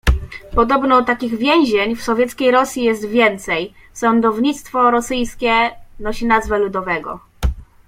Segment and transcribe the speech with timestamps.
[0.55, 3.73] "Podobno takich więzień w Sowieckiej Rosji jest więcej...
[3.93, 7.19] Sądownictwo rosyjskie nosi nazwę ludowego."